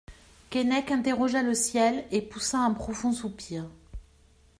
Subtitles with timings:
[0.49, 3.69] Keinec interrogea le ciel et poussa un profond soupir.